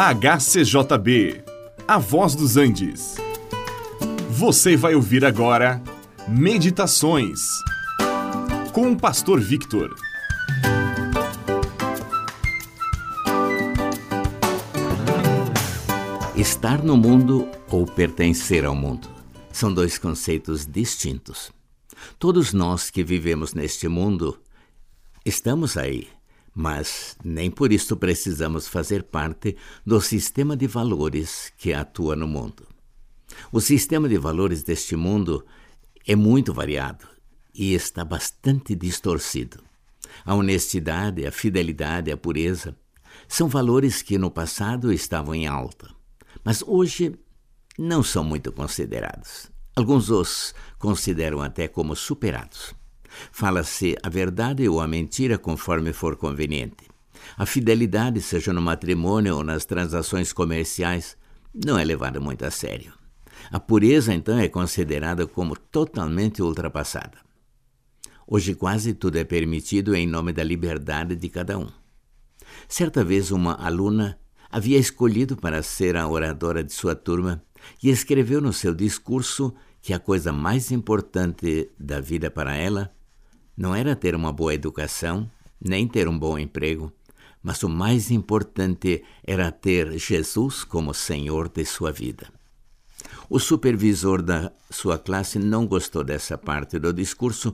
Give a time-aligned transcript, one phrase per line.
[0.00, 1.42] HCJB,
[1.88, 3.16] A Voz dos Andes.
[4.30, 5.82] Você vai ouvir agora
[6.28, 7.40] Meditações
[8.72, 9.92] com o Pastor Victor.
[16.36, 19.08] Estar no mundo ou pertencer ao mundo
[19.52, 21.50] são dois conceitos distintos.
[22.20, 24.38] Todos nós que vivemos neste mundo
[25.26, 26.06] estamos aí
[26.58, 32.66] mas nem por isso precisamos fazer parte do sistema de valores que atua no mundo.
[33.52, 35.46] O sistema de valores deste mundo
[36.04, 37.06] é muito variado
[37.54, 39.62] e está bastante distorcido.
[40.24, 42.76] A honestidade, a fidelidade, a pureza
[43.28, 45.88] são valores que no passado estavam em alta,
[46.42, 47.14] mas hoje
[47.78, 49.48] não são muito considerados.
[49.76, 52.74] Alguns os consideram até como superados.
[53.32, 56.88] Fala-se a verdade ou a mentira conforme for conveniente.
[57.36, 61.16] A fidelidade, seja no matrimônio ou nas transações comerciais,
[61.54, 62.92] não é levada muito a sério.
[63.50, 67.18] A pureza, então, é considerada como totalmente ultrapassada.
[68.26, 71.68] Hoje quase tudo é permitido em nome da liberdade de cada um.
[72.68, 74.18] Certa vez, uma aluna
[74.50, 77.42] havia escolhido para ser a oradora de sua turma
[77.82, 82.92] e escreveu no seu discurso que a coisa mais importante da vida para ela
[83.58, 85.28] não era ter uma boa educação,
[85.60, 86.92] nem ter um bom emprego,
[87.42, 92.32] mas o mais importante era ter Jesus como Senhor de sua vida.
[93.28, 97.52] O supervisor da sua classe não gostou dessa parte do discurso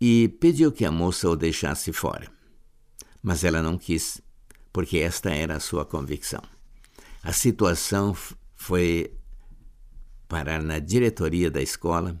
[0.00, 2.28] e pediu que a moça o deixasse fora.
[3.22, 4.20] Mas ela não quis,
[4.72, 6.42] porque esta era a sua convicção.
[7.22, 8.16] A situação
[8.56, 9.12] foi
[10.28, 12.18] parar na diretoria da escola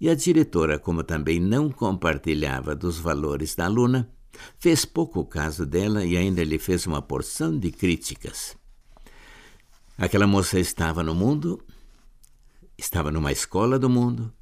[0.00, 4.10] e a diretora, como também não compartilhava dos valores da aluna,
[4.58, 8.56] fez pouco caso dela e ainda lhe fez uma porção de críticas.
[9.96, 11.60] Aquela moça estava no mundo,
[12.76, 14.32] estava numa escola do mundo,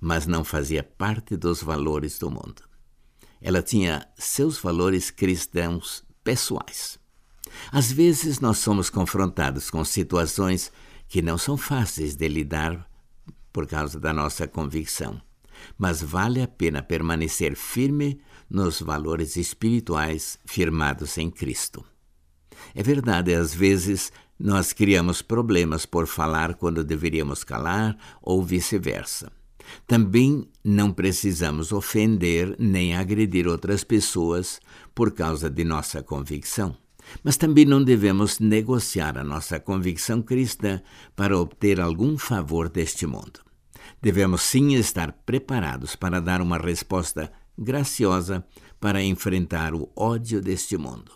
[0.00, 2.62] mas não fazia parte dos valores do mundo.
[3.42, 6.98] Ela tinha seus valores cristãos pessoais.
[7.72, 10.70] Às vezes nós somos confrontados com situações
[11.08, 12.88] que não são fáceis de lidar
[13.52, 15.20] por causa da nossa convicção,
[15.78, 21.84] mas vale a pena permanecer firme nos valores espirituais firmados em Cristo.
[22.74, 29.30] É verdade, às vezes nós criamos problemas por falar quando deveríamos calar ou vice-versa.
[29.86, 34.60] Também não precisamos ofender nem agredir outras pessoas
[34.94, 36.76] por causa de nossa convicção.
[37.22, 40.80] Mas também não devemos negociar a nossa convicção cristã
[41.14, 43.40] para obter algum favor deste mundo.
[44.02, 48.44] Devemos sim estar preparados para dar uma resposta graciosa
[48.80, 51.12] para enfrentar o ódio deste mundo.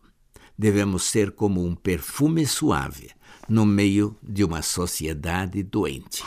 [0.57, 3.11] Devemos ser como um perfume suave
[3.49, 6.23] no meio de uma sociedade doente.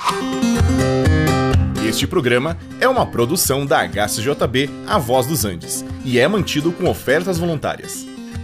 [1.87, 6.89] Este programa é uma produção da HCJB A Voz dos Andes e é mantido com
[6.89, 8.16] ofertas voluntárias.